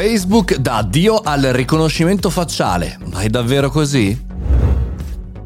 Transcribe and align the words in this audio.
Facebook 0.00 0.58
dà 0.58 0.76
addio 0.76 1.16
al 1.16 1.42
riconoscimento 1.42 2.30
facciale. 2.30 3.00
Ma 3.10 3.22
è 3.22 3.28
davvero 3.28 3.68
così? 3.68 4.26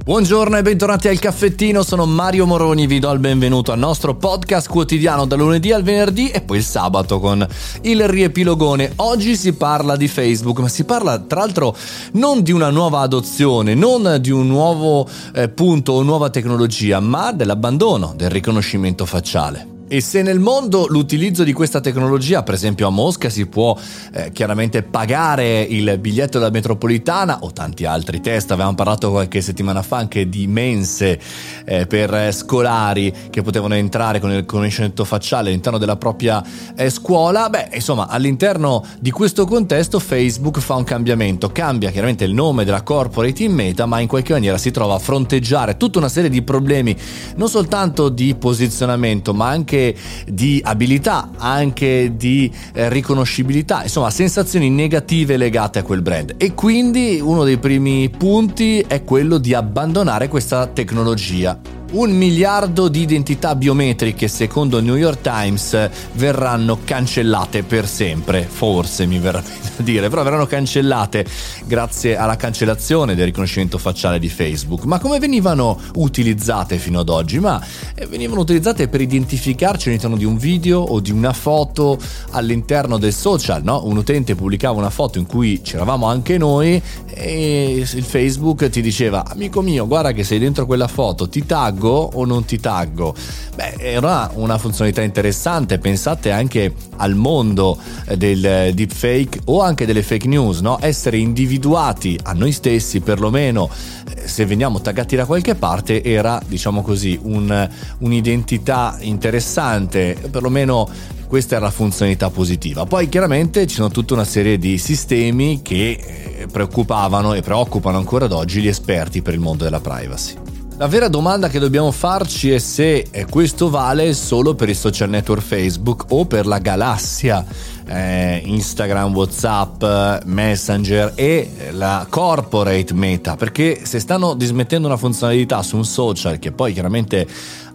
Buongiorno 0.05 0.59
e 0.59 0.63
bentornati 0.63 1.09
al 1.09 1.19
caffettino, 1.19 1.83
sono 1.83 2.05
Mario 2.05 2.44
Moroni, 2.44 2.86
vi 2.86 2.99
do 2.99 3.10
il 3.12 3.18
benvenuto 3.18 3.73
al 3.73 3.78
nostro 3.78 4.15
podcast 4.15 4.68
quotidiano 4.68 5.25
da 5.25 5.36
lunedì 5.36 5.73
al 5.73 5.83
venerdì 5.83 6.28
e 6.28 6.42
poi 6.42 6.58
il 6.58 6.65
sabato 6.65 7.18
con 7.18 7.46
il 7.80 8.07
riepilogone. 8.07 8.93
Oggi 8.96 9.36
si 9.36 9.54
parla 9.54 9.96
di 9.96 10.07
Facebook, 10.07 10.59
ma 10.59 10.69
si 10.69 10.84
parla 10.84 11.19
tra 11.19 11.41
l'altro 11.41 11.75
non 12.12 12.43
di 12.43 12.53
una 12.53 12.69
nuova 12.69 13.00
adozione, 13.00 13.73
non 13.73 14.19
di 14.21 14.30
un 14.30 14.48
nuovo 14.48 15.09
eh, 15.34 15.48
punto 15.48 15.93
o 15.93 16.03
nuova 16.03 16.29
tecnologia, 16.29 17.00
ma 17.00 17.32
dell'abbandono 17.32 18.12
del 18.14 18.29
riconoscimento 18.29 19.07
facciale. 19.07 19.71
E 19.93 20.01
se 20.01 20.23
nel 20.23 20.39
mondo 20.39 20.87
l'utilizzo 20.89 21.45
di 21.45 21.53
questa 21.53 21.83
tecnologia, 21.83 22.43
per 22.43 22.55
esempio 22.55 22.87
a 22.87 22.91
Mosca, 22.91 23.29
si 23.29 23.45
può 23.45 23.79
eh, 24.15 24.31
chiaramente 24.33 24.83
pagare 24.83 25.61
il 25.61 25.99
biglietto 25.99 26.39
della 26.39 26.50
metropolitana 26.50 27.41
o 27.43 27.53
tanti 27.53 27.85
altri 27.85 28.23
test, 28.23 28.53
avevamo 28.53 28.75
parlato 28.75 29.11
qualche 29.11 29.43
settimana 29.43 29.83
fa 29.83 29.99
anche 29.99 30.31
di 30.31 30.47
mense 30.47 31.21
eh, 31.67 31.86
per 31.86 32.33
scolari 32.33 33.12
che 33.28 33.42
potevano 33.42 33.74
entrare 33.74 34.19
con 34.19 34.30
il 34.30 34.36
riconoscimento 34.36 35.05
facciale 35.05 35.50
all'interno 35.50 35.77
della 35.77 35.97
propria 35.97 36.42
eh, 36.74 36.88
scuola, 36.88 37.50
beh 37.50 37.72
insomma 37.74 38.09
all'interno 38.09 38.83
di 38.98 39.11
questo 39.11 39.45
contesto 39.45 39.98
Facebook 39.98 40.59
fa 40.61 40.74
un 40.74 40.84
cambiamento, 40.84 41.52
cambia 41.52 41.91
chiaramente 41.91 42.24
il 42.24 42.33
nome 42.33 42.64
della 42.64 42.80
corporate 42.80 43.42
in 43.42 43.52
meta, 43.52 43.84
ma 43.84 44.00
in 44.00 44.09
qualche 44.09 44.33
maniera 44.33 44.56
si 44.56 44.70
trova 44.70 44.95
a 44.95 44.98
fronteggiare 44.98 45.77
tutta 45.77 45.98
una 45.98 46.09
serie 46.09 46.30
di 46.30 46.41
problemi, 46.41 46.97
non 47.36 47.50
soltanto 47.50 48.09
di 48.09 48.34
posizionamento, 48.36 49.34
ma 49.34 49.48
anche 49.48 49.80
di 50.27 50.60
abilità, 50.62 51.30
anche 51.36 52.12
di 52.16 52.50
eh, 52.72 52.88
riconoscibilità, 52.88 53.82
insomma 53.82 54.10
sensazioni 54.10 54.70
negative 54.70 55.36
legate 55.36 55.80
a 55.80 55.82
quel 55.82 56.02
brand. 56.02 56.34
E 56.36 56.55
quindi 56.55 57.20
uno 57.22 57.45
dei 57.45 57.58
primi 57.58 58.08
punti 58.10 58.84
è 58.86 59.03
quello 59.03 59.38
di 59.38 59.55
abbandonare 59.55 60.28
questa 60.28 60.66
tecnologia 60.66 61.80
un 61.92 62.10
miliardo 62.12 62.88
di 62.88 63.00
identità 63.00 63.54
biometriche, 63.54 64.28
secondo 64.28 64.80
New 64.80 64.96
York 64.96 65.20
Times, 65.20 65.90
verranno 66.12 66.78
cancellate 66.84 67.62
per 67.64 67.86
sempre. 67.86 68.46
Forse 68.48 69.04
mi 69.06 69.18
verrà 69.18 69.42
da 69.76 69.82
dire, 69.82 70.08
però 70.08 70.22
verranno 70.22 70.46
cancellate 70.46 71.26
grazie 71.66 72.16
alla 72.16 72.36
cancellazione 72.36 73.14
del 73.14 73.26
riconoscimento 73.26 73.78
facciale 73.78 74.18
di 74.18 74.28
Facebook. 74.28 74.84
Ma 74.84 74.98
come 74.98 75.18
venivano 75.18 75.78
utilizzate 75.96 76.78
fino 76.78 77.00
ad 77.00 77.08
oggi? 77.08 77.38
Ma 77.40 77.62
eh, 77.94 78.06
venivano 78.06 78.40
utilizzate 78.40 78.88
per 78.88 79.00
identificarci 79.00 79.88
all'interno 79.88 80.16
di 80.16 80.24
un 80.24 80.38
video 80.38 80.80
o 80.80 81.00
di 81.00 81.10
una 81.10 81.32
foto 81.32 81.98
all'interno 82.30 82.96
del 82.96 83.12
social, 83.12 83.62
no? 83.62 83.84
Un 83.84 83.98
utente 83.98 84.34
pubblicava 84.34 84.78
una 84.78 84.90
foto 84.90 85.18
in 85.18 85.26
cui 85.26 85.60
c'eravamo 85.60 86.06
anche 86.06 86.38
noi 86.38 86.80
e 87.06 87.84
il 87.92 88.02
Facebook 88.04 88.68
ti 88.70 88.80
diceva 88.80 89.24
amico 89.26 89.60
mio 89.60 89.86
guarda 89.86 90.12
che 90.12 90.24
sei 90.24 90.38
dentro 90.38 90.64
quella 90.64 90.88
foto 90.88 91.28
ti 91.28 91.44
taggo 91.44 91.81
o 91.88 92.25
non 92.25 92.44
ti 92.44 92.58
taggo 92.58 93.14
beh 93.55 93.75
era 93.78 94.30
una 94.34 94.58
funzionalità 94.58 95.02
interessante 95.02 95.78
pensate 95.78 96.30
anche 96.30 96.75
al 96.97 97.14
mondo 97.14 97.78
del 98.16 98.72
deepfake 98.75 99.41
o 99.47 99.61
anche 99.61 99.86
delle 99.86 100.03
fake 100.03 100.28
news 100.28 100.60
no? 100.60 100.78
essere 100.80 101.19
individuati 101.19 102.19
a 102.22 102.33
noi 102.33 102.53
stessi 102.53 103.00
perlomeno 103.00 103.69
eh, 104.14 104.28
se 104.28 104.47
veniamo 104.47 104.80
taggati 104.80 105.16
da 105.16 105.27
qualche 105.27 105.55
parte 105.55 106.03
era 106.03 106.41
diciamo 106.47 106.83
così 106.83 107.19
un, 107.22 107.69
un'identità 107.98 108.97
interessante 109.00 110.16
perlomeno 110.30 110.88
questa 111.33 111.56
era 111.56 111.64
la 111.64 111.70
funzionalità 111.70 112.28
positiva. 112.28 112.84
Poi 112.84 113.08
chiaramente 113.08 113.66
ci 113.66 113.77
sono 113.77 113.88
tutta 113.88 114.12
una 114.12 114.27
serie 114.27 114.58
di 114.58 114.77
sistemi 114.77 115.62
che 115.62 115.92
eh, 115.92 116.47
preoccupavano 116.47 117.33
e 117.33 117.41
preoccupano 117.41 117.97
ancora 117.97 118.27
ad 118.27 118.33
oggi 118.33 118.60
gli 118.60 118.69
esperti 118.69 119.22
per 119.22 119.33
il 119.33 119.41
mondo 119.41 119.64
della 119.64 119.80
privacy. 119.80 120.41
La 120.83 120.88
vera 120.88 121.06
domanda 121.06 121.48
che 121.48 121.61
dobbiamo 121.61 121.92
farci 121.92 122.50
è 122.50 122.59
se 122.59 123.06
eh, 123.09 123.25
questo 123.26 123.70
vale 123.70 124.12
solo 124.15 124.56
per 124.56 124.69
i 124.69 124.75
social 124.75 125.09
network 125.09 125.41
Facebook 125.41 126.06
o 126.09 126.25
per 126.25 126.44
la 126.44 126.59
galassia 126.59 127.47
eh, 127.87 128.43
Instagram, 128.44 129.15
Whatsapp, 129.15 129.84
Messenger 130.25 131.12
e 131.15 131.70
la 131.72 132.06
corporate 132.09 132.94
meta, 132.94 133.37
perché 133.37 133.84
se 133.84 133.98
stanno 133.98 134.34
dismettendo 134.34 134.87
una 134.87 134.97
funzionalità 134.97 135.62
su 135.62 135.76
un 135.76 135.84
social 135.84 136.38
che 136.38 136.53
poi 136.53 136.72
chiaramente 136.72 137.26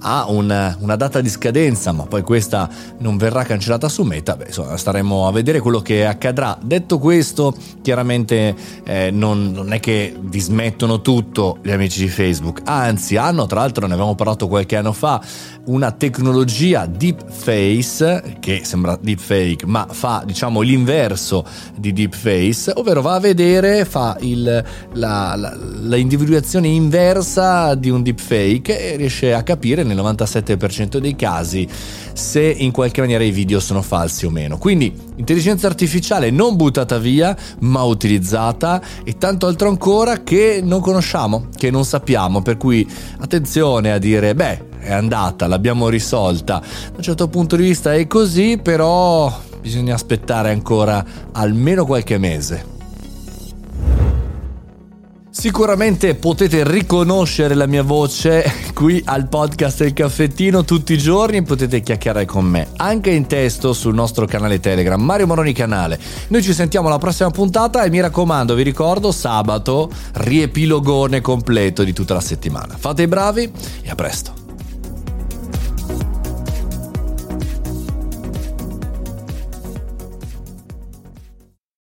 ha 0.01 0.25
un, 0.29 0.75
una 0.79 0.95
data 0.95 1.21
di 1.21 1.29
scadenza, 1.29 1.91
ma 1.91 2.05
poi 2.05 2.21
questa 2.21 2.69
non 2.99 3.17
verrà 3.17 3.43
cancellata 3.43 3.89
su 3.89 4.03
Meta, 4.03 4.35
beh, 4.35 4.45
insomma, 4.47 4.77
staremo 4.77 5.27
a 5.27 5.31
vedere 5.31 5.59
quello 5.59 5.81
che 5.81 6.05
accadrà. 6.05 6.57
Detto 6.61 6.99
questo, 6.99 7.55
chiaramente 7.81 8.55
eh, 8.83 9.09
non, 9.11 9.51
non, 9.51 9.73
è 9.73 9.79
che 9.79 10.15
dismettono 10.19 11.01
tutto 11.01 11.57
gli 11.61 11.71
amici 11.71 12.01
di 12.01 12.09
Facebook, 12.09 12.61
anzi 12.65 13.15
hanno, 13.17 13.45
tra 13.47 13.59
l'altro 13.59 13.87
ne 13.87 13.93
avevamo 13.93 14.15
parlato 14.15 14.47
qualche 14.47 14.75
anno 14.75 14.93
fa, 14.93 15.21
una 15.65 15.91
tecnologia 15.91 16.85
deepface, 16.85 18.37
che 18.39 18.61
sembra 18.63 18.97
deepfake, 18.99 19.65
ma 19.65 19.87
fa 19.97 20.21
diciamo 20.23 20.61
l'inverso 20.61 21.43
di 21.75 21.91
deepface, 21.91 22.71
ovvero 22.75 23.01
va 23.01 23.15
a 23.15 23.19
vedere, 23.19 23.83
fa 23.83 24.15
il, 24.19 24.43
la, 24.93 25.35
la, 25.35 25.57
la 25.81 25.95
individuazione 25.95 26.67
inversa 26.67 27.73
di 27.73 27.89
un 27.89 28.03
deepfake 28.03 28.93
e 28.93 28.95
riesce 28.95 29.33
a 29.33 29.41
capire 29.41 29.81
nel 29.81 29.97
97% 29.97 30.97
dei 30.97 31.15
casi 31.15 31.67
se 32.13 32.41
in 32.41 32.71
qualche 32.71 33.01
maniera 33.01 33.23
i 33.23 33.31
video 33.31 33.59
sono 33.59 33.81
falsi 33.81 34.27
o 34.27 34.29
meno. 34.29 34.59
Quindi 34.59 34.93
intelligenza 35.15 35.65
artificiale 35.65 36.29
non 36.29 36.55
buttata 36.55 36.99
via, 36.99 37.35
ma 37.59 37.81
utilizzata 37.83 38.79
e 39.03 39.17
tanto 39.17 39.47
altro 39.47 39.67
ancora 39.69 40.21
che 40.21 40.61
non 40.63 40.79
conosciamo, 40.79 41.47
che 41.55 41.71
non 41.71 41.85
sappiamo, 41.85 42.43
per 42.43 42.57
cui 42.57 42.87
attenzione 43.19 43.91
a 43.91 43.97
dire, 43.97 44.35
beh, 44.35 44.75
è 44.79 44.93
andata, 44.93 45.47
l'abbiamo 45.47 45.89
risolta. 45.89 46.59
Da 46.59 46.97
un 46.97 47.03
certo 47.03 47.27
punto 47.27 47.55
di 47.55 47.63
vista 47.63 47.93
è 47.93 48.07
così, 48.07 48.59
però 48.61 49.45
bisogna 49.67 49.95
aspettare 49.95 50.51
ancora 50.51 51.03
almeno 51.33 51.85
qualche 51.85 52.17
mese. 52.17 52.75
Sicuramente 55.29 56.15
potete 56.15 56.63
riconoscere 56.67 57.53
la 57.53 57.67
mia 57.67 57.83
voce 57.83 58.51
qui 58.73 58.99
al 59.05 59.27
podcast 59.27 59.83
del 59.83 59.93
caffettino 59.93 60.63
tutti 60.63 60.93
i 60.93 60.97
giorni, 60.97 61.43
potete 61.43 61.81
chiacchierare 61.81 62.25
con 62.25 62.45
me, 62.45 62.69
anche 62.77 63.11
in 63.11 63.27
testo 63.27 63.73
sul 63.73 63.93
nostro 63.93 64.25
canale 64.25 64.59
Telegram, 64.59 64.99
Mario 64.99 65.27
Moroni 65.27 65.53
Canale. 65.53 65.99
Noi 66.29 66.41
ci 66.41 66.53
sentiamo 66.53 66.87
alla 66.87 66.97
prossima 66.97 67.29
puntata 67.29 67.83
e 67.83 67.89
mi 67.89 67.99
raccomando, 67.99 68.55
vi 68.55 68.63
ricordo, 68.63 69.11
sabato 69.11 69.91
riepilogone 70.13 71.21
completo 71.21 71.83
di 71.83 71.93
tutta 71.93 72.15
la 72.15 72.21
settimana. 72.21 72.75
Fate 72.75 73.03
i 73.03 73.07
bravi 73.07 73.51
e 73.83 73.89
a 73.89 73.95
presto. 73.95 74.46